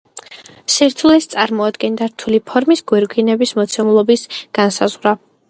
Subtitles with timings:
[0.75, 4.27] სირთულეს წარმოადგენდა რთული ფორმის გვირგვინის მოცულობის
[4.61, 5.17] განსაზღვრა.